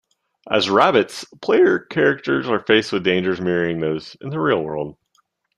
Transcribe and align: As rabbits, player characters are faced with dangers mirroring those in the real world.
As 0.49 0.67
rabbits, 0.67 1.25
player 1.43 1.77
characters 1.77 2.49
are 2.49 2.57
faced 2.65 2.91
with 2.91 3.03
dangers 3.03 3.39
mirroring 3.39 3.81
those 3.81 4.17
in 4.19 4.31
the 4.31 4.39
real 4.39 4.63
world. 4.63 4.97